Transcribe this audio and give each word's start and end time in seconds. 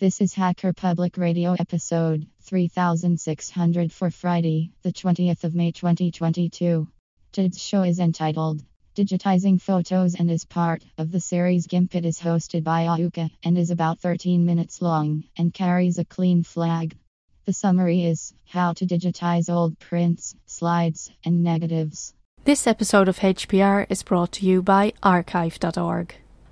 This 0.00 0.22
is 0.22 0.32
Hacker 0.32 0.72
Public 0.72 1.18
Radio 1.18 1.54
episode 1.58 2.26
3600 2.44 3.92
for 3.92 4.10
Friday, 4.10 4.72
the 4.80 4.94
20th 4.94 5.44
of 5.44 5.54
May 5.54 5.72
2022. 5.72 6.88
Today's 7.32 7.62
show 7.62 7.82
is 7.82 8.00
entitled 8.00 8.62
Digitizing 8.96 9.60
Photos 9.60 10.14
and 10.14 10.30
is 10.30 10.46
part 10.46 10.82
of 10.96 11.12
the 11.12 11.20
series 11.20 11.66
GIMP. 11.66 11.96
It 11.96 12.06
is 12.06 12.18
hosted 12.18 12.64
by 12.64 12.86
Ahuka 12.86 13.30
and 13.44 13.58
is 13.58 13.70
about 13.70 14.00
13 14.00 14.46
minutes 14.46 14.80
long 14.80 15.24
and 15.36 15.52
carries 15.52 15.98
a 15.98 16.06
clean 16.06 16.44
flag. 16.44 16.96
The 17.44 17.52
summary 17.52 18.04
is 18.04 18.32
how 18.46 18.72
to 18.72 18.86
digitize 18.86 19.52
old 19.52 19.78
prints, 19.78 20.34
slides, 20.46 21.10
and 21.26 21.44
negatives. 21.44 22.14
This 22.44 22.66
episode 22.66 23.08
of 23.08 23.18
HPR 23.18 23.84
is 23.90 24.02
brought 24.02 24.32
to 24.32 24.46
you 24.46 24.62
by 24.62 24.94
archive.org. 25.02 26.14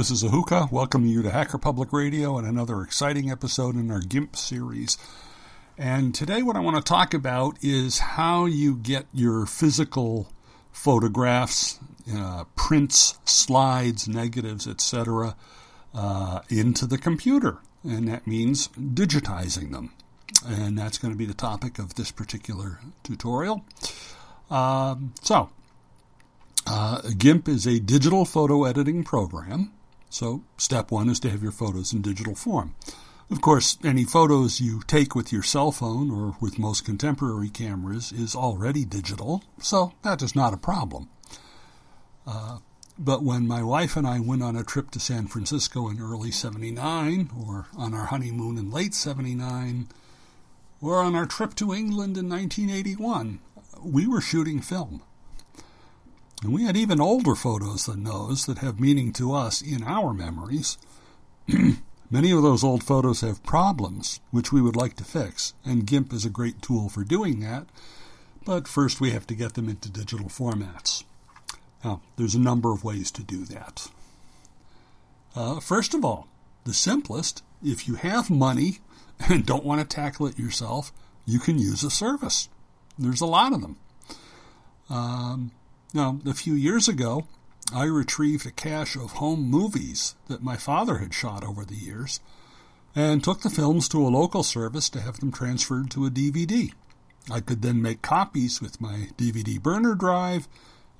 This 0.00 0.10
is 0.10 0.22
Ahuka, 0.24 0.72
welcoming 0.72 1.10
you 1.10 1.22
to 1.22 1.30
Hacker 1.30 1.58
Public 1.58 1.92
Radio 1.92 2.38
and 2.38 2.48
another 2.48 2.80
exciting 2.80 3.30
episode 3.30 3.74
in 3.74 3.90
our 3.90 4.00
GIMP 4.00 4.34
series. 4.34 4.96
And 5.76 6.14
today, 6.14 6.40
what 6.40 6.56
I 6.56 6.60
want 6.60 6.78
to 6.78 6.82
talk 6.82 7.12
about 7.12 7.58
is 7.60 7.98
how 7.98 8.46
you 8.46 8.76
get 8.76 9.04
your 9.12 9.44
physical 9.44 10.32
photographs, 10.72 11.78
uh, 12.10 12.44
prints, 12.56 13.18
slides, 13.26 14.08
negatives, 14.08 14.66
etc., 14.66 15.36
uh, 15.94 16.40
into 16.48 16.86
the 16.86 16.96
computer. 16.96 17.58
And 17.84 18.08
that 18.08 18.26
means 18.26 18.68
digitizing 18.68 19.70
them. 19.70 19.92
And 20.46 20.78
that's 20.78 20.96
going 20.96 21.12
to 21.12 21.18
be 21.18 21.26
the 21.26 21.34
topic 21.34 21.78
of 21.78 21.96
this 21.96 22.10
particular 22.10 22.80
tutorial. 23.02 23.66
Um, 24.48 25.12
so, 25.20 25.50
uh, 26.66 27.02
GIMP 27.18 27.50
is 27.50 27.66
a 27.66 27.80
digital 27.80 28.24
photo 28.24 28.64
editing 28.64 29.04
program. 29.04 29.72
So, 30.10 30.42
step 30.56 30.90
one 30.90 31.08
is 31.08 31.20
to 31.20 31.30
have 31.30 31.42
your 31.42 31.52
photos 31.52 31.92
in 31.92 32.02
digital 32.02 32.34
form. 32.34 32.74
Of 33.30 33.40
course, 33.40 33.78
any 33.84 34.04
photos 34.04 34.60
you 34.60 34.82
take 34.88 35.14
with 35.14 35.32
your 35.32 35.44
cell 35.44 35.70
phone 35.70 36.10
or 36.10 36.34
with 36.40 36.58
most 36.58 36.84
contemporary 36.84 37.48
cameras 37.48 38.10
is 38.10 38.34
already 38.34 38.84
digital, 38.84 39.44
so 39.60 39.92
that 40.02 40.20
is 40.20 40.34
not 40.34 40.52
a 40.52 40.56
problem. 40.56 41.08
Uh, 42.26 42.58
but 42.98 43.22
when 43.22 43.46
my 43.46 43.62
wife 43.62 43.96
and 43.96 44.04
I 44.04 44.18
went 44.18 44.42
on 44.42 44.56
a 44.56 44.64
trip 44.64 44.90
to 44.90 45.00
San 45.00 45.28
Francisco 45.28 45.88
in 45.88 46.00
early 46.00 46.32
79, 46.32 47.30
or 47.46 47.68
on 47.78 47.94
our 47.94 48.06
honeymoon 48.06 48.58
in 48.58 48.70
late 48.70 48.94
79, 48.94 49.88
or 50.82 50.96
on 50.96 51.14
our 51.14 51.26
trip 51.26 51.54
to 51.54 51.72
England 51.72 52.18
in 52.18 52.28
1981, 52.28 53.38
we 53.82 54.08
were 54.08 54.20
shooting 54.20 54.60
film. 54.60 55.02
And 56.42 56.52
we 56.52 56.64
had 56.64 56.76
even 56.76 57.00
older 57.00 57.34
photos 57.34 57.86
than 57.86 58.04
those 58.04 58.46
that 58.46 58.58
have 58.58 58.80
meaning 58.80 59.12
to 59.14 59.34
us 59.34 59.60
in 59.60 59.82
our 59.82 60.14
memories. 60.14 60.78
Many 62.10 62.32
of 62.32 62.42
those 62.42 62.64
old 62.64 62.82
photos 62.82 63.20
have 63.20 63.42
problems 63.44 64.20
which 64.30 64.52
we 64.52 64.62
would 64.62 64.74
like 64.74 64.96
to 64.96 65.04
fix, 65.04 65.54
and 65.64 65.86
GIMP 65.86 66.12
is 66.12 66.24
a 66.24 66.30
great 66.30 66.60
tool 66.62 66.88
for 66.88 67.04
doing 67.04 67.40
that. 67.40 67.66
But 68.44 68.66
first, 68.66 69.00
we 69.00 69.10
have 69.10 69.26
to 69.28 69.34
get 69.34 69.54
them 69.54 69.68
into 69.68 69.90
digital 69.90 70.28
formats. 70.28 71.04
Now, 71.84 72.00
there's 72.16 72.34
a 72.34 72.40
number 72.40 72.72
of 72.72 72.84
ways 72.84 73.10
to 73.12 73.22
do 73.22 73.44
that. 73.44 73.88
Uh, 75.36 75.60
first 75.60 75.94
of 75.94 76.04
all, 76.04 76.26
the 76.64 76.74
simplest, 76.74 77.42
if 77.62 77.86
you 77.86 77.94
have 77.94 78.30
money 78.30 78.78
and 79.28 79.46
don't 79.46 79.64
want 79.64 79.80
to 79.80 79.86
tackle 79.86 80.26
it 80.26 80.38
yourself, 80.38 80.92
you 81.26 81.38
can 81.38 81.58
use 81.58 81.84
a 81.84 81.90
service. 81.90 82.48
There's 82.98 83.20
a 83.20 83.26
lot 83.26 83.52
of 83.52 83.60
them. 83.60 83.76
Um, 84.88 85.52
now, 85.94 86.20
a 86.26 86.34
few 86.34 86.54
years 86.54 86.88
ago, 86.88 87.26
I 87.74 87.84
retrieved 87.84 88.46
a 88.46 88.50
cache 88.50 88.96
of 88.96 89.12
home 89.12 89.42
movies 89.42 90.14
that 90.28 90.42
my 90.42 90.56
father 90.56 90.98
had 90.98 91.14
shot 91.14 91.44
over 91.44 91.64
the 91.64 91.76
years 91.76 92.20
and 92.94 93.22
took 93.22 93.42
the 93.42 93.50
films 93.50 93.88
to 93.90 94.04
a 94.04 94.08
local 94.08 94.42
service 94.42 94.88
to 94.90 95.00
have 95.00 95.20
them 95.20 95.30
transferred 95.30 95.90
to 95.92 96.06
a 96.06 96.10
DVD. 96.10 96.72
I 97.30 97.40
could 97.40 97.62
then 97.62 97.80
make 97.80 98.02
copies 98.02 98.60
with 98.60 98.80
my 98.80 99.08
DVD 99.16 99.62
burner 99.62 99.94
drive 99.94 100.48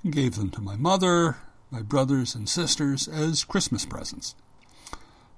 and 0.03 0.13
gave 0.13 0.35
them 0.35 0.49
to 0.51 0.61
my 0.61 0.75
mother, 0.75 1.37
my 1.69 1.81
brothers, 1.81 2.35
and 2.35 2.47
sisters 2.47 3.07
as 3.07 3.43
Christmas 3.43 3.85
presents. 3.85 4.35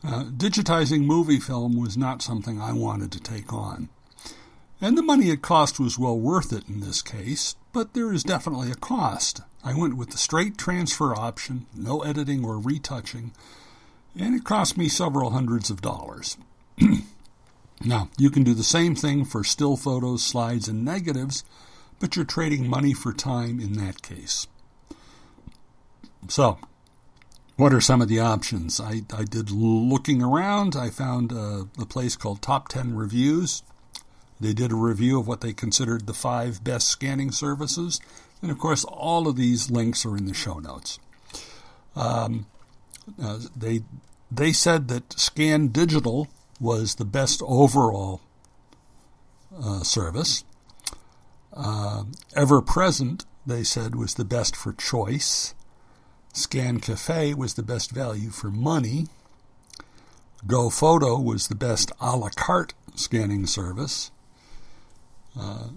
Uh, 0.04 0.26
digitizing 0.26 1.06
movie 1.06 1.40
film 1.40 1.80
was 1.80 1.98
not 1.98 2.22
something 2.22 2.60
I 2.60 2.74
wanted 2.74 3.12
to 3.14 3.20
take 3.20 3.54
on. 3.54 3.90
And 4.84 4.98
the 4.98 5.02
money 5.02 5.30
it 5.30 5.42
cost 5.42 5.80
was 5.80 5.98
well 5.98 6.20
worth 6.20 6.52
it 6.52 6.68
in 6.68 6.82
this 6.82 7.02
case, 7.02 7.56
but 7.72 7.94
there 7.94 8.12
is 8.12 8.22
definitely 8.22 8.70
a 8.70 8.76
cost. 8.76 9.40
I 9.64 9.74
went 9.74 9.96
with 9.96 10.10
the 10.10 10.18
straight 10.18 10.58
transfer 10.58 11.16
option, 11.16 11.68
no 11.74 12.02
editing 12.02 12.44
or 12.44 12.60
retouching, 12.60 13.32
and 14.14 14.36
it 14.36 14.44
cost 14.44 14.78
me 14.78 14.90
several 14.90 15.30
hundreds 15.30 15.70
of 15.70 15.80
dollars. 15.80 16.36
now, 17.86 18.10
you 18.18 18.30
can 18.30 18.44
do 18.44 18.54
the 18.54 18.62
same 18.62 18.94
thing 18.94 19.24
for 19.24 19.46
still 19.46 19.78
photos, 19.78 20.22
slides, 20.22 20.68
and 20.68 20.84
negatives, 20.84 21.46
but 22.02 22.18
you're 22.18 22.26
trading 22.26 22.68
money 22.68 22.94
for 22.94 23.14
time 23.14 23.62
in 23.62 23.78
that 23.78 24.02
case. 24.02 24.48
So, 26.28 26.58
what 27.56 27.74
are 27.74 27.80
some 27.80 28.02
of 28.02 28.10
the 28.10 28.20
options? 28.20 28.82
I, 28.82 29.04
I 29.16 29.24
did 29.24 29.50
looking 29.50 30.22
around. 30.22 30.76
I 30.76 30.90
found 30.90 31.32
a, 31.32 31.70
a 31.80 31.86
place 31.86 32.18
called 32.18 32.42
Top 32.42 32.68
10 32.68 32.98
Reviews. 32.98 33.64
They 34.44 34.54
did 34.54 34.74
a 34.74 34.76
review 34.76 35.20
of 35.20 35.28
what 35.28 35.40
they 35.40 35.54
considered 35.54 36.06
the 36.06 36.14
five 36.14 36.64
best 36.64 36.90
scanning 36.90 37.32
services. 37.32 38.02
And 38.42 38.52
of 38.52 38.60
course, 38.60 38.84
all 38.84 39.28
of 39.30 39.38
these 39.38 39.72
links 39.72 40.06
are 40.06 40.18
in 40.18 40.26
the 40.26 40.34
show 40.34 40.60
notes. 40.60 41.00
Um, 41.96 42.46
uh, 43.22 43.40
they, 43.56 43.84
they 44.30 44.52
said 44.52 44.90
that 44.90 45.18
Scan 45.18 45.70
Digital 45.70 46.28
was 46.60 46.96
the 46.96 47.06
best 47.06 47.42
overall 47.46 48.20
uh, 49.58 49.84
service. 49.84 50.44
Uh, 51.54 52.04
Ever 52.36 52.62
Present, 52.62 53.24
they 53.46 53.64
said, 53.64 53.96
was 53.96 54.16
the 54.16 54.26
best 54.26 54.58
for 54.58 54.74
choice. 54.74 55.54
Scan 56.34 56.82
Cafe 56.82 57.34
was 57.34 57.54
the 57.54 57.64
best 57.64 57.92
value 57.92 58.30
for 58.30 58.50
money. 58.50 59.08
Go 60.46 60.70
Photo 60.70 61.18
was 61.18 61.48
the 61.48 61.56
best 61.56 61.94
a 62.02 62.18
la 62.18 62.30
carte 62.36 62.74
scanning 62.96 63.46
service. 63.46 64.12
Uh, 65.40 65.70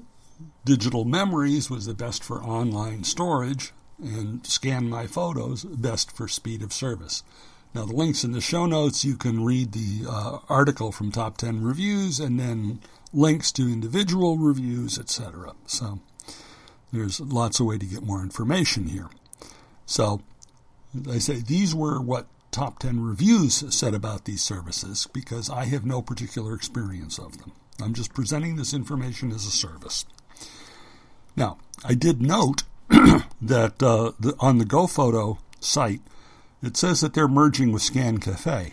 digital 0.64 1.04
Memories 1.04 1.70
was 1.70 1.86
the 1.86 1.94
best 1.94 2.22
for 2.22 2.42
online 2.42 3.04
storage, 3.04 3.72
and 4.02 4.46
Scan 4.46 4.88
My 4.88 5.06
Photos 5.06 5.64
best 5.64 6.10
for 6.10 6.28
speed 6.28 6.62
of 6.62 6.72
service. 6.72 7.22
Now, 7.74 7.84
the 7.84 7.94
links 7.94 8.24
in 8.24 8.32
the 8.32 8.40
show 8.40 8.66
notes, 8.66 9.04
you 9.04 9.16
can 9.16 9.44
read 9.44 9.72
the 9.72 10.06
uh, 10.08 10.38
article 10.48 10.92
from 10.92 11.12
Top 11.12 11.36
10 11.36 11.62
Reviews 11.62 12.20
and 12.20 12.40
then 12.40 12.80
links 13.12 13.52
to 13.52 13.62
individual 13.62 14.38
reviews, 14.38 14.98
etc. 14.98 15.52
So, 15.66 16.00
there's 16.92 17.20
lots 17.20 17.60
of 17.60 17.66
way 17.66 17.78
to 17.78 17.86
get 17.86 18.02
more 18.02 18.22
information 18.22 18.86
here. 18.86 19.10
So, 19.84 20.22
I 21.10 21.18
say 21.18 21.40
these 21.40 21.74
were 21.74 22.00
what 22.00 22.26
top 22.50 22.78
10 22.78 23.00
reviews 23.02 23.74
said 23.74 23.92
about 23.92 24.24
these 24.24 24.42
services 24.42 25.06
because 25.12 25.50
I 25.50 25.66
have 25.66 25.84
no 25.84 26.00
particular 26.00 26.54
experience 26.54 27.18
of 27.18 27.38
them. 27.38 27.52
I'm 27.82 27.94
just 27.94 28.14
presenting 28.14 28.56
this 28.56 28.72
information 28.72 29.30
as 29.30 29.46
a 29.46 29.50
service. 29.50 30.04
Now, 31.36 31.58
I 31.84 31.94
did 31.94 32.22
note 32.22 32.62
that 32.88 33.82
uh, 33.82 34.12
the, 34.18 34.34
on 34.40 34.58
the 34.58 34.64
GoPhoto 34.64 35.38
site, 35.60 36.00
it 36.62 36.76
says 36.76 37.00
that 37.00 37.14
they're 37.14 37.28
merging 37.28 37.72
with 37.72 37.82
Scan 37.82 38.18
Cafe. 38.18 38.72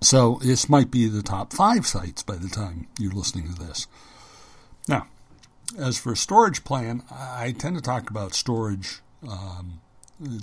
So 0.00 0.38
this 0.42 0.68
might 0.68 0.90
be 0.90 1.08
the 1.08 1.22
top 1.22 1.52
five 1.52 1.86
sites 1.86 2.22
by 2.22 2.36
the 2.36 2.48
time 2.48 2.86
you're 2.98 3.12
listening 3.12 3.52
to 3.52 3.58
this. 3.58 3.86
Now, 4.86 5.08
as 5.76 5.98
for 5.98 6.14
storage 6.14 6.64
plan, 6.64 7.02
I 7.10 7.52
tend 7.58 7.76
to 7.76 7.82
talk 7.82 8.08
about 8.10 8.34
storage. 8.34 9.00
Um, 9.28 9.80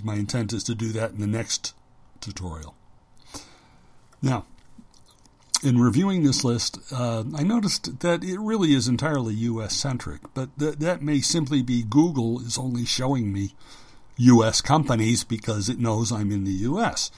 my 0.03 0.15
intent 0.15 0.51
is 0.53 0.63
to 0.65 0.75
do 0.75 0.89
that 0.89 1.11
in 1.11 1.19
the 1.19 1.27
next 1.27 1.73
tutorial. 2.19 2.75
Now, 4.21 4.45
in 5.65 5.79
reviewing 5.79 6.23
this 6.23 6.43
list, 6.43 6.79
uh, 6.91 7.23
I 7.35 7.41
noticed 7.41 7.99
that 8.01 8.23
it 8.23 8.39
really 8.39 8.73
is 8.73 8.87
entirely 8.87 9.33
U.S. 9.33 9.75
centric, 9.75 10.21
but 10.33 10.57
th- 10.59 10.75
that 10.75 11.01
may 11.01 11.21
simply 11.21 11.63
be 11.63 11.83
Google 11.83 12.39
is 12.39 12.57
only 12.57 12.85
showing 12.85 13.33
me 13.33 13.55
U.S. 14.17 14.61
companies 14.61 15.23
because 15.23 15.67
it 15.67 15.79
knows 15.79 16.11
I'm 16.11 16.31
in 16.31 16.43
the 16.43 16.51
U.S. 16.51 17.09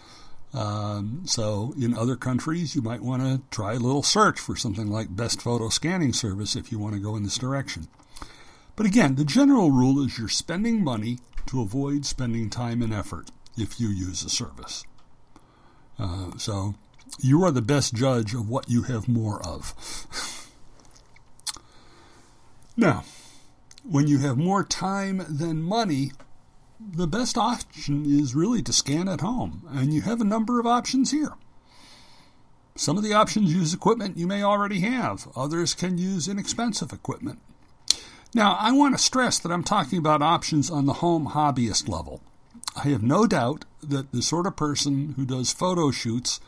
Um, 0.54 1.24
so 1.26 1.74
in 1.78 1.94
other 1.94 2.16
countries, 2.16 2.74
you 2.74 2.82
might 2.82 3.02
want 3.02 3.22
to 3.22 3.42
try 3.52 3.74
a 3.74 3.80
little 3.80 4.02
search 4.02 4.40
for 4.40 4.56
something 4.56 4.90
like 4.90 5.16
Best 5.16 5.42
Photo 5.42 5.68
Scanning 5.68 6.14
Service 6.14 6.56
if 6.56 6.72
you 6.72 6.80
want 6.80 6.96
to 6.96 7.02
go 7.02 7.18
in 7.18 7.24
this 7.24 7.38
direction. 7.38 7.88
But 8.78 8.86
again, 8.86 9.16
the 9.16 9.26
general 9.26 9.72
rule 9.72 10.04
is 10.06 10.18
you're 10.18 10.30
spending 10.30 10.84
money 10.84 11.20
to 11.48 11.62
avoid 11.62 12.06
spending 12.06 12.50
time 12.50 12.82
and 12.82 12.94
effort 12.94 13.30
if 13.58 13.80
you 13.80 13.90
use 13.90 14.24
a 14.24 14.30
service. 14.30 14.86
Uh, 16.00 16.38
so 16.38 16.76
you 17.20 17.44
are 17.44 17.52
the 17.52 17.62
best 17.62 17.94
judge 17.94 18.34
of 18.34 18.50
what 18.50 18.70
you 18.70 18.84
have 18.84 19.08
more 19.08 19.46
of. 19.46 19.74
now, 22.78 23.04
when 23.84 24.08
you 24.08 24.20
have 24.20 24.38
more 24.38 24.64
time 24.64 25.26
than 25.30 25.62
money, 25.62 26.12
the 26.80 27.08
best 27.08 27.38
option 27.38 28.06
is 28.06 28.36
really 28.36 28.62
to 28.62 28.74
scan 28.74 29.08
at 29.08 29.22
home, 29.22 29.68
and 29.70 29.94
you 29.94 30.02
have 30.02 30.22
a 30.22 30.26
number 30.26 30.60
of 30.60 30.68
options 30.68 31.12
here. 31.12 31.34
Some 32.76 32.98
of 32.98 33.04
the 33.04 33.14
options 33.14 33.54
use 33.54 33.74
equipment 33.74 34.18
you 34.18 34.28
may 34.28 34.44
already 34.44 34.82
have, 34.82 35.28
others 35.36 35.74
can 35.74 35.98
use 35.98 36.28
inexpensive 36.28 36.94
equipment. 36.94 37.40
Now, 38.36 38.56
I 38.60 38.72
want 38.72 38.96
to 38.96 39.04
stress 39.04 39.40
that 39.40 39.52
I'm 39.52 39.64
talking 39.64 39.98
about 39.98 40.22
options 40.22 40.70
on 40.70 40.86
the 40.86 40.94
home 40.94 41.30
hobbyist 41.30 41.90
level. 41.90 42.22
I 42.76 42.90
have 42.90 43.02
no 43.02 43.26
doubt 43.26 43.66
that 43.82 44.12
the 44.12 44.22
sort 44.22 44.46
of 44.46 44.56
person 44.56 45.14
who 45.16 45.26
does 45.26 45.52
photo 45.52 45.90
shoots 45.90 46.40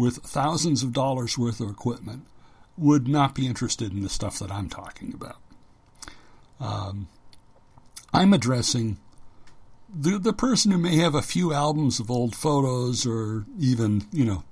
with 0.00 0.16
thousands 0.16 0.82
of 0.82 0.92
dollars 0.92 1.36
worth 1.36 1.60
of 1.60 1.70
equipment 1.70 2.26
would 2.76 3.06
not 3.06 3.34
be 3.34 3.46
interested 3.46 3.92
in 3.92 4.02
the 4.02 4.08
stuff 4.08 4.38
that 4.38 4.50
I'm 4.50 4.68
talking 4.68 5.12
about. 5.12 5.36
Um, 6.58 7.08
I'm 8.12 8.32
addressing 8.32 8.98
the 9.94 10.18
the 10.18 10.32
person 10.32 10.70
who 10.70 10.78
may 10.78 10.96
have 10.96 11.14
a 11.14 11.22
few 11.22 11.52
albums 11.52 12.00
of 12.00 12.10
old 12.10 12.34
photos 12.34 13.06
or 13.06 13.44
even 13.58 14.06
you 14.12 14.24
know 14.24 14.44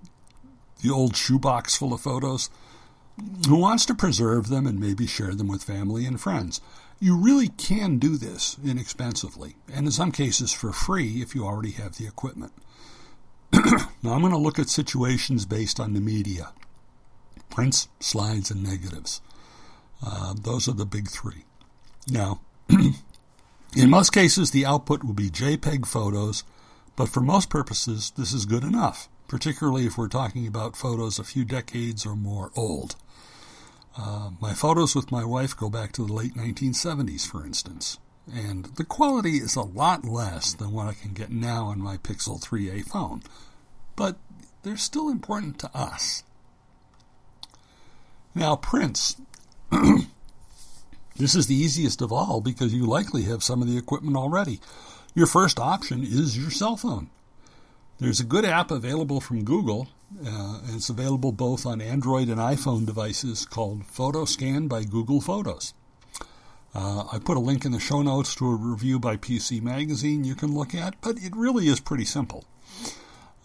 the 0.82 0.90
old 0.90 1.16
shoebox 1.16 1.76
full 1.76 1.92
of 1.92 2.00
photos 2.00 2.50
who 3.48 3.56
wants 3.56 3.84
to 3.86 3.94
preserve 3.94 4.48
them 4.48 4.66
and 4.66 4.78
maybe 4.78 5.06
share 5.06 5.34
them 5.34 5.48
with 5.48 5.64
family 5.64 6.04
and 6.06 6.20
friends. 6.20 6.60
You 7.00 7.16
really 7.16 7.48
can 7.48 7.98
do 7.98 8.16
this 8.16 8.56
inexpensively, 8.64 9.56
and 9.72 9.86
in 9.86 9.92
some 9.92 10.12
cases 10.12 10.52
for 10.52 10.72
free 10.72 11.22
if 11.22 11.34
you 11.34 11.44
already 11.44 11.72
have 11.72 11.96
the 11.96 12.06
equipment. 12.06 12.52
now, 14.02 14.12
I'm 14.12 14.20
going 14.20 14.32
to 14.32 14.38
look 14.38 14.58
at 14.58 14.68
situations 14.68 15.46
based 15.46 15.80
on 15.80 15.94
the 15.94 16.00
media 16.00 16.52
prints, 17.50 17.88
slides, 17.98 18.50
and 18.50 18.62
negatives. 18.62 19.20
Uh, 20.04 20.34
those 20.34 20.68
are 20.68 20.74
the 20.74 20.86
big 20.86 21.08
three. 21.08 21.44
Now, 22.08 22.40
in 22.68 23.90
most 23.90 24.10
cases, 24.10 24.50
the 24.50 24.64
output 24.64 25.02
will 25.02 25.14
be 25.14 25.30
JPEG 25.30 25.86
photos, 25.86 26.44
but 26.96 27.08
for 27.08 27.20
most 27.20 27.50
purposes, 27.50 28.12
this 28.16 28.32
is 28.32 28.46
good 28.46 28.64
enough, 28.64 29.08
particularly 29.26 29.86
if 29.86 29.98
we're 29.98 30.08
talking 30.08 30.46
about 30.46 30.76
photos 30.76 31.18
a 31.18 31.24
few 31.24 31.44
decades 31.44 32.06
or 32.06 32.14
more 32.14 32.52
old. 32.54 32.96
Uh, 33.96 34.30
my 34.40 34.54
photos 34.54 34.94
with 34.94 35.10
my 35.10 35.24
wife 35.24 35.56
go 35.56 35.68
back 35.68 35.90
to 35.92 36.06
the 36.06 36.12
late 36.12 36.34
1970s, 36.34 37.26
for 37.26 37.44
instance, 37.44 37.98
and 38.32 38.66
the 38.76 38.84
quality 38.84 39.38
is 39.38 39.56
a 39.56 39.62
lot 39.62 40.04
less 40.04 40.52
than 40.54 40.70
what 40.70 40.86
I 40.86 40.92
can 40.94 41.12
get 41.12 41.30
now 41.32 41.64
on 41.64 41.80
my 41.80 41.96
Pixel 41.96 42.40
3a 42.40 42.84
phone, 42.84 43.22
but 43.98 44.16
they're 44.62 44.78
still 44.78 45.10
important 45.10 45.58
to 45.58 45.70
us. 45.74 46.22
Now, 48.34 48.56
prints. 48.56 49.16
this 51.16 51.34
is 51.34 51.46
the 51.46 51.54
easiest 51.54 52.00
of 52.00 52.10
all 52.12 52.40
because 52.40 52.72
you 52.72 52.86
likely 52.86 53.24
have 53.24 53.42
some 53.42 53.60
of 53.60 53.68
the 53.68 53.76
equipment 53.76 54.16
already. 54.16 54.60
Your 55.14 55.26
first 55.26 55.58
option 55.58 56.02
is 56.02 56.38
your 56.38 56.50
cell 56.50 56.76
phone. 56.76 57.10
There's 57.98 58.20
a 58.20 58.24
good 58.24 58.46
app 58.46 58.70
available 58.70 59.20
from 59.20 59.44
Google 59.44 59.88
uh, 60.26 60.60
it's 60.68 60.88
available 60.88 61.32
both 61.32 61.66
on 61.66 61.80
Android 61.80 62.28
and 62.28 62.38
iPhone 62.38 62.86
devices 62.86 63.44
called 63.44 63.82
PhotoScan 63.82 64.68
by 64.68 64.84
Google 64.84 65.20
Photos. 65.20 65.74
Uh, 66.74 67.04
I 67.12 67.18
put 67.18 67.36
a 67.36 67.40
link 67.40 67.64
in 67.64 67.72
the 67.72 67.80
show 67.80 68.02
notes 68.02 68.34
to 68.36 68.46
a 68.46 68.54
review 68.54 68.98
by 68.98 69.16
PC 69.16 69.60
Magazine 69.60 70.24
you 70.24 70.34
can 70.34 70.54
look 70.54 70.74
at, 70.74 71.00
but 71.00 71.18
it 71.18 71.36
really 71.36 71.68
is 71.68 71.80
pretty 71.80 72.04
simple. 72.04 72.44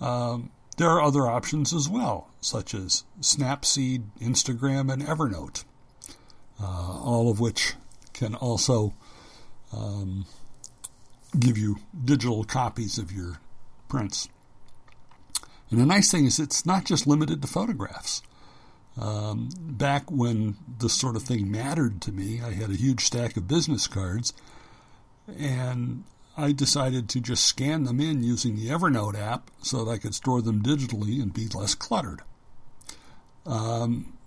Um, 0.04 0.52
there 0.76 0.90
are 0.90 1.02
other 1.02 1.28
options 1.28 1.74
as 1.74 1.88
well, 1.88 2.28
such 2.42 2.74
as 2.74 3.06
Snapseed, 3.22 4.04
Instagram, 4.20 4.92
and 4.92 5.02
Evernote, 5.02 5.64
uh, 6.62 7.00
all 7.00 7.32
of 7.32 7.40
which 7.40 7.76
can 8.12 8.36
also 8.36 8.94
um, 9.72 10.26
give 11.40 11.58
you 11.58 11.78
digital 12.04 12.44
copies 12.44 12.98
of 12.98 13.14
your 13.14 13.40
prints. 13.88 14.28
And 15.72 15.80
the 15.80 15.86
nice 15.86 16.12
thing 16.12 16.26
is, 16.26 16.38
it's 16.38 16.66
not 16.66 16.84
just 16.84 17.08
limited 17.08 17.42
to 17.42 17.48
photographs. 17.48 18.22
Um, 19.00 19.50
back 19.58 20.12
when 20.12 20.58
this 20.80 20.94
sort 20.94 21.16
of 21.16 21.24
thing 21.24 21.50
mattered 21.50 22.02
to 22.02 22.12
me, 22.12 22.42
I 22.42 22.52
had 22.52 22.70
a 22.70 22.76
huge 22.76 23.06
stack 23.06 23.38
of 23.38 23.48
business 23.48 23.88
cards, 23.88 24.34
and 25.40 26.04
I 26.36 26.52
decided 26.52 27.10
to 27.10 27.22
just 27.22 27.46
scan 27.46 27.84
them 27.84 28.00
in 28.00 28.24
using 28.24 28.56
the 28.56 28.68
Evernote 28.68 29.20
app 29.20 29.52
so 29.62 29.84
that 29.84 29.92
I 29.92 29.98
could 29.98 30.16
store 30.16 30.42
them 30.42 30.64
digitally 30.64 31.22
and 31.22 31.34
be 31.34 31.48
less 31.48 31.76
cluttered. 31.76 32.22
Um, 33.46 34.18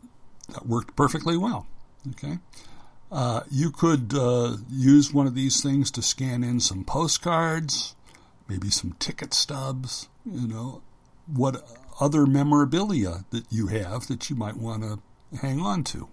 that 0.48 0.66
worked 0.66 0.94
perfectly 0.94 1.36
well. 1.36 1.66
Okay. 2.12 2.38
Uh, 3.10 3.40
you 3.50 3.70
could 3.70 4.14
uh, 4.14 4.56
use 4.68 5.12
one 5.12 5.26
of 5.26 5.34
these 5.34 5.62
things 5.62 5.90
to 5.92 6.02
scan 6.02 6.42
in 6.42 6.60
some 6.60 6.84
postcards, 6.84 7.94
maybe 8.48 8.70
some 8.70 8.92
ticket 8.98 9.32
stubs, 9.32 10.08
you 10.24 10.46
know, 10.46 10.82
what 11.26 11.64
other 12.00 12.26
memorabilia 12.26 13.24
that 13.30 13.44
you 13.50 13.68
have 13.68 14.06
that 14.08 14.28
you 14.28 14.36
might 14.36 14.56
want 14.56 14.82
to 14.82 15.00
hang 15.38 15.60
on 15.60 15.82
to, 15.84 16.08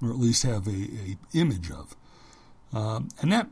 or 0.00 0.10
at 0.10 0.16
least 0.16 0.42
have 0.42 0.66
a, 0.66 0.70
a 0.70 1.16
image 1.32 1.70
of. 1.70 1.96
Um, 2.72 3.08
and 3.20 3.32
that, 3.32 3.48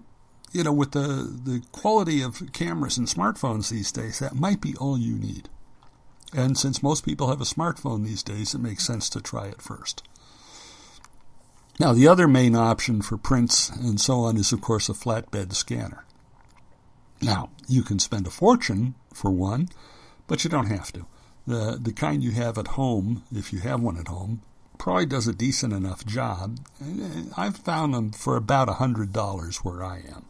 you 0.52 0.64
know, 0.64 0.73
with 0.73 0.93
the, 0.93 1.38
the 1.44 1.62
quality 1.73 2.23
of 2.23 2.52
cameras 2.52 2.99
and 2.99 3.06
smartphones 3.06 3.70
these 3.70 3.93
days, 3.93 4.19
that 4.19 4.35
might 4.35 4.61
be 4.61 4.75
all 4.76 4.99
you 4.99 5.14
need. 5.14 5.49
And 6.32 6.56
since 6.56 6.82
most 6.82 7.05
people 7.05 7.29
have 7.29 7.41
a 7.41 7.44
smartphone 7.44 8.05
these 8.05 8.23
days, 8.23 8.55
it 8.55 8.60
makes 8.60 8.86
sense 8.86 9.08
to 9.10 9.20
try 9.20 9.46
it 9.46 9.63
first. 9.63 10.03
Now, 11.79 11.93
the 11.93 12.08
other 12.08 12.29
main 12.29 12.55
option 12.55 13.01
for 13.01 13.17
prints 13.17 13.70
and 13.70 14.01
so 14.01 14.20
on 14.20 14.36
is, 14.36 14.53
of 14.53 14.60
course, 14.60 14.89
a 14.89 14.93
flatbed 14.93 15.55
scanner. 15.55 16.05
Now, 17.22 17.51
you 17.69 17.82
can 17.82 17.98
spend 17.98 18.27
a 18.27 18.31
fortune 18.31 18.94
for 19.15 19.31
one, 19.31 19.69
but 20.27 20.44
you 20.44 20.51
don't 20.51 20.67
have 20.67 20.93
to. 20.93 21.06
The, 21.46 21.79
the 21.81 21.93
kind 21.93 22.22
you 22.22 22.32
have 22.32 22.58
at 22.58 22.69
home, 22.69 23.25
if 23.34 23.53
you 23.53 23.60
have 23.60 23.81
one 23.81 23.96
at 23.96 24.08
home, 24.08 24.43
probably 24.79 25.06
does 25.06 25.27
a 25.27 25.32
decent 25.32 25.72
enough 25.72 26.05
job. 26.06 26.58
I've 27.36 27.56
found 27.56 27.94
them 27.94 28.13
for 28.13 28.36
about 28.36 28.69
$100 28.69 29.56
where 29.56 29.84
I 29.84 29.98
am. 29.98 30.27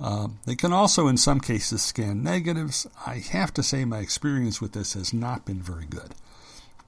Uh, 0.00 0.28
they 0.46 0.54
can 0.54 0.72
also, 0.72 1.08
in 1.08 1.16
some 1.16 1.40
cases, 1.40 1.82
scan 1.82 2.22
negatives. 2.22 2.86
I 3.04 3.16
have 3.30 3.52
to 3.54 3.62
say, 3.62 3.84
my 3.84 3.98
experience 3.98 4.60
with 4.60 4.72
this 4.72 4.94
has 4.94 5.12
not 5.12 5.44
been 5.44 5.60
very 5.60 5.86
good. 5.86 6.14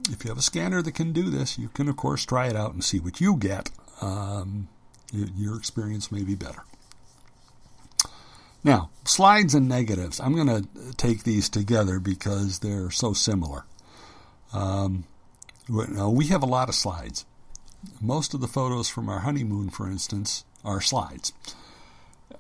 If 0.09 0.25
you 0.25 0.31
have 0.31 0.39
a 0.39 0.43
scanner 0.43 0.81
that 0.83 0.93
can 0.93 1.13
do 1.13 1.29
this, 1.29 1.59
you 1.59 1.69
can, 1.69 1.89
of 1.89 1.97
course, 1.97 2.25
try 2.25 2.47
it 2.47 2.57
out 2.57 2.73
and 2.73 2.85
see 2.85 3.01
what 3.01 3.21
you 3.21 3.37
get. 3.37 3.71
Um, 4.01 4.69
your 5.13 5.57
experience 5.57 6.13
may 6.13 6.23
be 6.23 6.35
better. 6.35 6.63
Now, 8.63 8.91
slides 9.05 9.55
and 9.55 9.69
negatives. 9.69 10.21
I'm 10.21 10.35
going 10.35 10.47
to 10.63 10.95
take 10.97 11.25
these 11.25 11.49
together 11.49 11.99
because 11.99 12.61
they're 12.61 12.91
so 12.91 13.13
similar. 13.13 13.65
Um, 14.53 15.05
we 15.69 16.27
have 16.27 16.43
a 16.43 16.47
lot 16.47 16.69
of 16.69 16.75
slides. 16.75 17.25
Most 18.01 18.35
of 18.35 18.41
the 18.41 18.49
photos 18.49 18.89
from 18.89 19.09
our 19.09 19.21
honeymoon, 19.21 19.71
for 19.71 19.87
instance, 19.87 20.45
are 20.65 20.81
slides. 20.81 21.33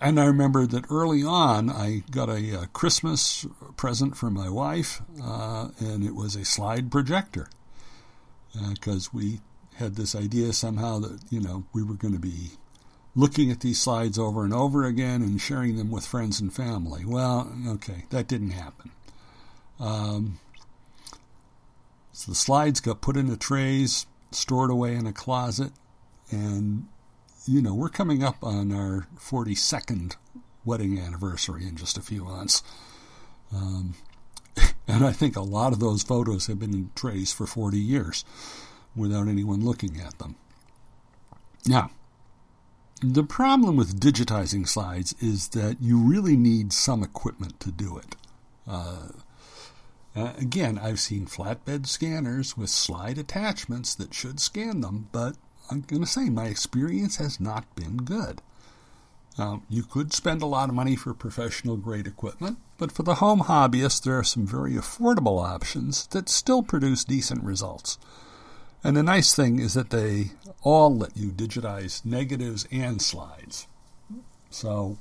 And 0.01 0.21
I 0.21 0.27
remember 0.27 0.67
that 0.67 0.91
early 0.91 1.23
on, 1.23 1.71
I 1.71 2.03
got 2.11 2.29
a, 2.29 2.63
a 2.63 2.67
Christmas 2.69 3.47
present 3.77 4.17
from 4.17 4.35
my 4.35 4.49
wife, 4.49 5.03
uh, 5.23 5.69
and 5.79 6.05
it 6.05 6.15
was 6.15 6.37
a 6.37 6.45
slide 6.45 6.91
projector. 6.91 7.49
Because 8.69 9.09
uh, 9.09 9.11
we 9.13 9.41
had 9.77 9.97
this 9.97 10.15
idea 10.15 10.53
somehow 10.53 10.99
that, 11.01 11.21
you 11.31 11.41
know, 11.41 11.65
we 11.73 11.83
were 11.83 11.95
going 11.95 12.15
to 12.15 12.21
be 12.21 12.53
looking 13.15 13.51
at 13.51 13.61
these 13.61 13.81
slides 13.81 14.19
over 14.19 14.45
and 14.45 14.55
over 14.55 14.85
again 14.85 15.23
and 15.23 15.41
sharing 15.41 15.77
them 15.77 15.91
with 15.91 16.07
friends 16.07 16.41
and 16.41 16.53
family. 16.53 17.05
Well, 17.05 17.53
okay, 17.67 18.05
that 18.11 18.29
didn't 18.29 18.51
happen. 18.51 18.91
Um, 19.79 20.39
so 22.13 22.33
the 22.33 22.37
slides 22.37 22.81
got 22.81 23.01
put 23.01 23.17
into 23.17 23.37
trays, 23.37 24.07
stored 24.31 24.71
away 24.71 24.95
in 24.95 25.07
a 25.07 25.13
closet, 25.13 25.73
and 26.31 26.87
you 27.47 27.63
know 27.63 27.75
we're 27.75 27.89
coming 27.89 28.23
up 28.23 28.43
on 28.43 28.73
our 28.73 29.07
42nd 29.19 30.17
wedding 30.65 30.99
anniversary 30.99 31.67
in 31.67 31.77
just 31.77 31.97
a 31.97 32.03
few 32.03 32.25
months. 32.25 32.63
Um, 33.53 33.95
And 34.91 35.07
I 35.07 35.13
think 35.13 35.37
a 35.37 35.41
lot 35.41 35.73
of 35.73 35.79
those 35.79 36.03
photos 36.03 36.49
have 36.49 36.59
been 36.59 36.75
in 36.75 36.91
trays 36.97 37.33
for 37.33 37.47
40 37.47 37.79
years 37.79 38.25
without 38.97 39.29
anyone 39.29 39.65
looking 39.65 40.01
at 40.01 40.19
them. 40.19 40.35
Now, 41.65 41.91
the 43.01 43.23
problem 43.23 43.77
with 43.77 44.01
digitizing 44.01 44.67
slides 44.67 45.15
is 45.21 45.49
that 45.51 45.77
you 45.81 45.97
really 45.97 46.37
need 46.37 46.73
some 46.73 47.05
equipment 47.05 47.61
to 47.61 47.71
do 47.71 47.99
it. 47.99 48.17
Uh, 48.67 49.09
uh, 50.17 50.33
again, 50.39 50.77
I've 50.77 50.99
seen 50.99 51.27
flatbed 51.27 51.87
scanners 51.87 52.57
with 52.57 52.69
slide 52.69 53.17
attachments 53.17 53.95
that 53.95 54.13
should 54.13 54.41
scan 54.41 54.81
them, 54.81 55.09
but 55.13 55.37
I'm 55.71 55.83
going 55.83 56.03
to 56.03 56.09
say 56.09 56.29
my 56.29 56.47
experience 56.47 57.17
has 57.17 57.39
not 57.39 57.75
been 57.77 57.99
good. 57.99 58.43
Um, 59.39 59.63
you 59.71 59.85
could 59.85 60.13
spend 60.13 60.43
a 60.43 60.47
lot 60.47 60.69
of 60.69 60.75
money 60.75 60.97
for 60.97 61.15
professional 61.15 61.77
grade 61.77 62.07
equipment, 62.07 62.59
but 62.79 62.91
for 62.91 63.05
the 63.05 63.17
home 63.17 63.43
hobbyist, 63.43 64.03
there 64.03 64.19
are 64.19 64.25
some 64.25 64.47
very 64.47 64.73
affordable 64.73 65.43
options 65.43 66.07
that 66.09 66.29
still 66.29 66.63
produce 66.63 67.05
decent 67.05 67.45
results. 67.45 67.99
And 68.83 68.97
the 68.97 69.03
nice 69.03 69.35
thing 69.35 69.61
is 69.61 69.75
that 69.75 69.91
they 69.91 70.33
all 70.63 70.95
let 70.95 71.17
you 71.17 71.31
digitize 71.31 72.05
negatives 72.05 72.67
and 72.73 73.01
slides. 73.01 73.69
So, 74.51 74.99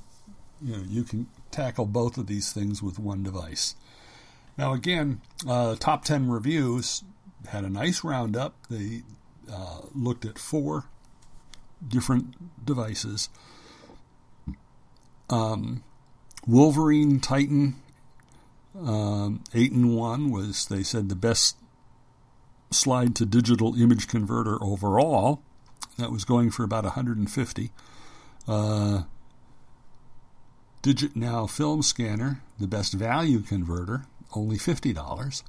you 0.61 0.77
know, 0.77 0.83
you 0.87 1.03
can 1.03 1.27
tackle 1.49 1.85
both 1.85 2.17
of 2.17 2.27
these 2.27 2.53
things 2.53 2.83
with 2.83 2.99
one 2.99 3.23
device. 3.23 3.75
Now, 4.57 4.73
again, 4.73 5.21
uh, 5.47 5.75
top 5.75 6.03
10 6.03 6.29
reviews 6.29 7.03
had 7.47 7.63
a 7.63 7.69
nice 7.69 8.03
roundup. 8.03 8.55
They 8.69 9.03
uh, 9.51 9.81
looked 9.93 10.25
at 10.25 10.37
four 10.37 10.85
different 11.85 12.65
devices. 12.65 13.29
Um, 15.29 15.83
Wolverine 16.47 17.19
Titan 17.19 17.75
um, 18.77 19.43
8 19.53 19.71
and 19.71 19.95
1 19.95 20.31
was, 20.31 20.65
they 20.67 20.83
said, 20.83 21.09
the 21.09 21.15
best 21.15 21.57
slide 22.71 23.15
to 23.15 23.25
digital 23.25 23.79
image 23.79 24.07
converter 24.07 24.61
overall. 24.63 25.41
That 25.97 26.11
was 26.11 26.23
going 26.23 26.51
for 26.51 26.63
about 26.63 26.83
150. 26.85 27.71
Uh, 28.47 29.03
Digit 30.81 31.15
Now 31.15 31.45
Film 31.45 31.81
Scanner, 31.81 32.41
the 32.57 32.67
best 32.67 32.93
value 32.93 33.41
converter, 33.41 34.05
only 34.33 34.57
$50. 34.57 35.43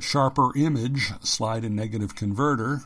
Sharper 0.00 0.56
Image 0.56 1.12
Slide 1.22 1.64
and 1.64 1.76
Negative 1.76 2.14
Converter, 2.14 2.82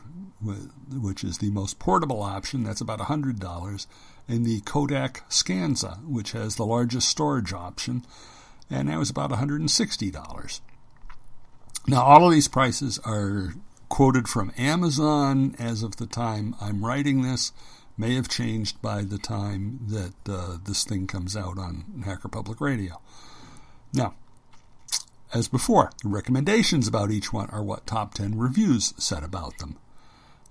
which 0.91 1.23
is 1.23 1.37
the 1.37 1.51
most 1.51 1.79
portable 1.79 2.21
option, 2.21 2.63
that's 2.63 2.81
about 2.81 2.99
$100. 2.99 3.87
And 4.27 4.45
the 4.45 4.61
Kodak 4.61 5.29
Scanza, 5.29 6.03
which 6.05 6.31
has 6.31 6.55
the 6.55 6.65
largest 6.65 7.07
storage 7.07 7.53
option, 7.53 8.05
and 8.69 8.89
that 8.89 8.97
was 8.97 9.09
about 9.09 9.31
$160. 9.31 10.61
Now, 11.87 12.03
all 12.03 12.25
of 12.25 12.33
these 12.33 12.47
prices 12.47 12.99
are 13.05 13.53
quoted 13.89 14.27
from 14.27 14.51
Amazon 14.57 15.55
as 15.59 15.83
of 15.83 15.97
the 15.97 16.07
time 16.07 16.55
I'm 16.59 16.83
writing 16.83 17.21
this. 17.21 17.51
May 17.97 18.15
have 18.15 18.27
changed 18.27 18.81
by 18.81 19.03
the 19.03 19.17
time 19.17 19.79
that 19.87 20.13
uh, 20.27 20.57
this 20.65 20.83
thing 20.83 21.07
comes 21.07 21.37
out 21.37 21.57
on 21.57 22.03
Hacker 22.03 22.27
Public 22.27 22.59
Radio. 22.59 22.99
Now, 23.93 24.15
as 25.35 25.49
before, 25.49 25.91
the 26.01 26.07
recommendations 26.07 26.87
about 26.87 27.11
each 27.11 27.33
one 27.33 27.49
are 27.49 27.61
what 27.61 27.85
top 27.85 28.13
10 28.13 28.37
reviews 28.37 28.93
said 28.97 29.21
about 29.21 29.57
them. 29.57 29.75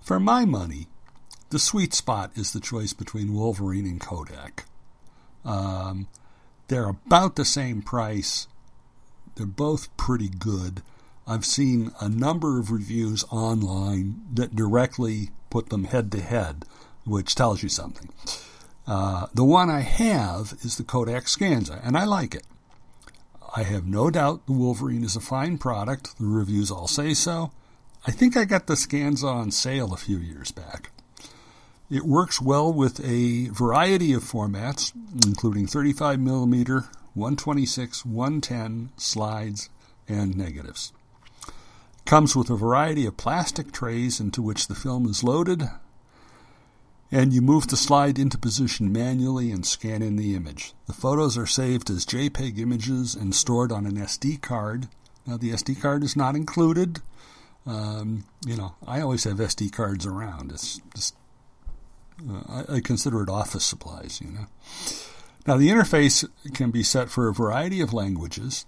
For 0.02 0.20
my 0.20 0.44
money, 0.44 0.88
the 1.48 1.58
sweet 1.58 1.94
spot 1.94 2.32
is 2.34 2.52
the 2.52 2.60
choice 2.60 2.92
between 2.92 3.32
Wolverine 3.32 3.86
and 3.86 3.98
Kodak. 3.98 4.66
Um, 5.42 6.06
they're 6.68 6.90
about 6.90 7.36
the 7.36 7.46
same 7.46 7.80
price. 7.80 8.46
They're 9.36 9.46
both 9.46 9.94
pretty 9.96 10.28
good. 10.28 10.82
I've 11.26 11.46
seen 11.46 11.90
a 11.98 12.10
number 12.10 12.60
of 12.60 12.70
reviews 12.70 13.24
online 13.30 14.20
that 14.34 14.54
directly 14.54 15.30
put 15.48 15.70
them 15.70 15.84
head 15.84 16.12
to 16.12 16.20
head, 16.20 16.66
which 17.06 17.34
tells 17.34 17.62
you 17.62 17.70
something. 17.70 18.10
Uh, 18.86 19.28
the 19.32 19.44
one 19.44 19.70
I 19.70 19.80
have 19.80 20.58
is 20.62 20.76
the 20.76 20.84
Kodak 20.84 21.24
Scanza, 21.24 21.80
and 21.82 21.96
I 21.96 22.04
like 22.04 22.34
it. 22.34 22.44
I 23.56 23.62
have 23.62 23.86
no 23.86 24.10
doubt 24.10 24.46
the 24.46 24.52
Wolverine 24.52 25.04
is 25.04 25.14
a 25.14 25.20
fine 25.20 25.58
product. 25.58 26.18
The 26.18 26.26
reviews 26.26 26.72
all 26.72 26.88
say 26.88 27.14
so. 27.14 27.52
I 28.04 28.10
think 28.10 28.36
I 28.36 28.44
got 28.44 28.66
the 28.66 28.74
Scanza 28.74 29.32
on 29.32 29.52
sale 29.52 29.94
a 29.94 29.96
few 29.96 30.18
years 30.18 30.50
back. 30.50 30.90
It 31.88 32.04
works 32.04 32.40
well 32.40 32.72
with 32.72 32.98
a 33.04 33.48
variety 33.50 34.12
of 34.12 34.24
formats, 34.24 34.92
including 35.24 35.66
35mm, 35.66 36.88
126, 37.14 38.04
110 38.04 38.90
slides, 38.96 39.70
and 40.08 40.36
negatives. 40.36 40.92
Comes 42.04 42.34
with 42.34 42.50
a 42.50 42.56
variety 42.56 43.06
of 43.06 43.16
plastic 43.16 43.70
trays 43.70 44.18
into 44.18 44.42
which 44.42 44.66
the 44.66 44.74
film 44.74 45.06
is 45.06 45.22
loaded, 45.22 45.70
and 47.14 47.32
you 47.32 47.40
move 47.40 47.68
the 47.68 47.76
slide 47.76 48.18
into 48.18 48.36
position 48.36 48.92
manually 48.92 49.52
and 49.52 49.64
scan 49.64 50.02
in 50.02 50.16
the 50.16 50.34
image. 50.34 50.72
The 50.86 50.92
photos 50.92 51.38
are 51.38 51.46
saved 51.46 51.88
as 51.88 52.04
JPEG 52.04 52.58
images 52.58 53.14
and 53.14 53.32
stored 53.32 53.70
on 53.70 53.86
an 53.86 53.94
SD 53.94 54.42
card. 54.42 54.88
Now, 55.24 55.36
the 55.36 55.52
SD 55.52 55.80
card 55.80 56.02
is 56.02 56.16
not 56.16 56.34
included. 56.34 57.02
Um, 57.68 58.24
you 58.44 58.56
know, 58.56 58.74
I 58.84 59.00
always 59.00 59.22
have 59.24 59.36
SD 59.36 59.70
cards 59.70 60.04
around. 60.04 60.50
It's 60.50 60.80
just, 60.92 61.14
uh, 62.28 62.64
I, 62.68 62.76
I 62.76 62.80
consider 62.80 63.22
it 63.22 63.28
office 63.28 63.64
supplies, 63.64 64.20
you 64.20 64.32
know. 64.32 64.46
Now, 65.46 65.56
the 65.56 65.68
interface 65.68 66.28
can 66.52 66.72
be 66.72 66.82
set 66.82 67.10
for 67.10 67.28
a 67.28 67.32
variety 67.32 67.80
of 67.80 67.94
languages. 67.94 68.66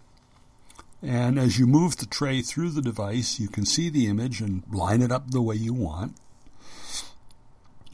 And 1.02 1.36
as 1.36 1.58
you 1.58 1.66
move 1.66 1.96
the 1.96 2.06
tray 2.06 2.42
through 2.42 2.70
the 2.70 2.80
device, 2.80 3.40
you 3.40 3.48
can 3.48 3.66
see 3.66 3.88
the 3.90 4.06
image 4.06 4.40
and 4.40 4.62
line 4.72 5.02
it 5.02 5.10
up 5.10 5.32
the 5.32 5.42
way 5.42 5.56
you 5.56 5.74
want. 5.74 6.16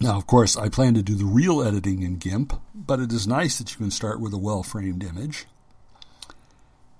Now, 0.02 0.16
of 0.16 0.26
course, 0.26 0.56
I 0.56 0.68
plan 0.68 0.94
to 0.94 1.02
do 1.02 1.14
the 1.14 1.25
real 1.25 1.62
editing 1.62 2.02
in 2.02 2.16
GIMP, 2.16 2.61
but 2.75 2.99
it 2.99 3.12
is 3.12 3.28
nice 3.28 3.59
that 3.59 3.71
you 3.71 3.78
can 3.78 3.92
start 3.92 4.21
with 4.21 4.35
a 4.35 4.38
well 4.38 4.64
framed 4.64 5.04
image. 5.04 5.47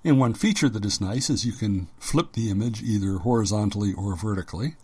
And 0.05 0.21
one 0.21 0.35
feature 0.35 0.69
that 0.69 0.85
is 0.85 1.01
nice 1.01 1.29
is 1.29 1.45
you 1.45 1.53
can 1.53 1.89
flip 1.99 2.33
the 2.33 2.49
image 2.49 2.81
either 2.81 3.19
horizontally 3.19 3.93
or 3.93 4.15
vertically. 4.15 4.77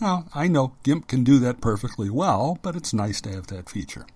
Now, 0.00 0.24
I 0.34 0.48
know 0.48 0.72
GIMP 0.84 1.06
can 1.06 1.22
do 1.22 1.38
that 1.40 1.60
perfectly 1.60 2.08
well, 2.08 2.58
but 2.62 2.76
it's 2.76 2.94
nice 2.94 3.20
to 3.20 3.32
have 3.32 3.48
that 3.48 3.68
feature. 3.68 4.06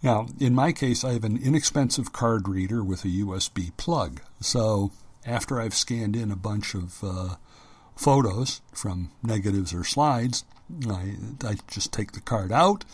Now, 0.00 0.28
in 0.38 0.54
my 0.54 0.70
case, 0.70 1.02
I 1.02 1.14
have 1.14 1.24
an 1.24 1.36
inexpensive 1.36 2.12
card 2.12 2.48
reader 2.48 2.84
with 2.84 3.04
a 3.04 3.08
USB 3.08 3.76
plug. 3.76 4.20
So 4.40 4.92
after 5.26 5.60
I've 5.60 5.74
scanned 5.74 6.14
in 6.14 6.30
a 6.30 6.36
bunch 6.36 6.74
of 6.74 7.02
uh, 7.02 7.34
photos 7.96 8.60
from 8.72 9.10
negatives 9.22 9.72
or 9.72 9.84
slides, 9.84 10.44
I, 10.88 11.14
I 11.44 11.56
just 11.68 11.92
take 11.92 12.12
the 12.12 12.20
card 12.20 12.52
out, 12.52 12.84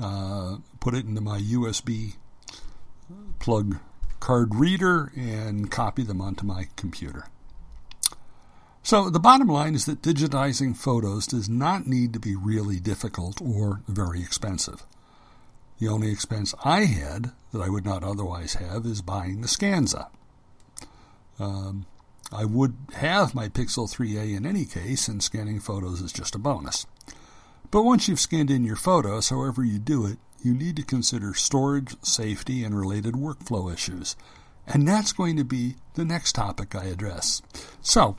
uh, 0.00 0.56
put 0.80 0.94
it 0.94 1.06
into 1.06 1.20
my 1.20 1.40
USB 1.40 2.14
plug 3.38 3.78
card 4.20 4.54
reader, 4.54 5.12
and 5.16 5.70
copy 5.70 6.02
them 6.02 6.20
onto 6.20 6.46
my 6.46 6.68
computer. 6.76 7.26
So 8.82 9.08
the 9.08 9.20
bottom 9.20 9.48
line 9.48 9.74
is 9.74 9.86
that 9.86 10.02
digitizing 10.02 10.76
photos 10.76 11.26
does 11.26 11.48
not 11.48 11.86
need 11.86 12.12
to 12.12 12.20
be 12.20 12.36
really 12.36 12.80
difficult 12.80 13.40
or 13.40 13.80
very 13.88 14.20
expensive. 14.20 14.84
The 15.78 15.88
only 15.88 16.10
expense 16.10 16.54
I 16.64 16.84
had 16.84 17.32
that 17.52 17.62
I 17.62 17.68
would 17.68 17.84
not 17.84 18.04
otherwise 18.04 18.54
have 18.54 18.84
is 18.84 19.00
buying 19.00 19.40
the 19.40 19.48
Scanza. 19.48 20.08
Um, 21.38 21.86
I 22.32 22.44
would 22.44 22.76
have 22.94 23.34
my 23.34 23.48
Pixel 23.48 23.88
3a 23.88 24.36
in 24.36 24.46
any 24.46 24.64
case, 24.64 25.08
and 25.08 25.22
scanning 25.22 25.60
photos 25.60 26.00
is 26.00 26.12
just 26.12 26.34
a 26.34 26.38
bonus. 26.38 26.86
But 27.70 27.82
once 27.82 28.08
you've 28.08 28.20
scanned 28.20 28.50
in 28.50 28.64
your 28.64 28.76
photos, 28.76 29.30
however 29.30 29.64
you 29.64 29.78
do 29.78 30.06
it, 30.06 30.18
you 30.42 30.54
need 30.54 30.76
to 30.76 30.82
consider 30.82 31.34
storage, 31.34 31.96
safety, 32.02 32.62
and 32.62 32.78
related 32.78 33.14
workflow 33.14 33.72
issues. 33.72 34.14
And 34.66 34.86
that's 34.86 35.12
going 35.12 35.36
to 35.36 35.44
be 35.44 35.76
the 35.94 36.04
next 36.04 36.32
topic 36.34 36.74
I 36.74 36.84
address. 36.84 37.42
So, 37.80 38.16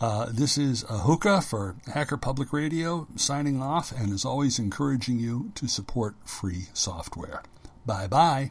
uh, 0.00 0.26
this 0.30 0.58
is 0.58 0.84
Ahuka 0.84 1.42
for 1.42 1.76
Hacker 1.92 2.16
Public 2.16 2.52
Radio 2.52 3.06
signing 3.16 3.62
off, 3.62 3.92
and 3.92 4.12
as 4.12 4.24
always, 4.24 4.58
encouraging 4.58 5.18
you 5.18 5.52
to 5.54 5.68
support 5.68 6.16
free 6.24 6.68
software. 6.72 7.42
Bye 7.86 8.08
bye. 8.08 8.50